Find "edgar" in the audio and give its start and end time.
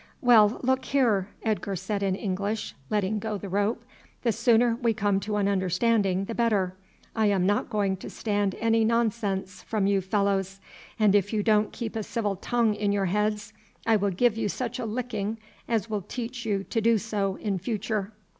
1.43-1.75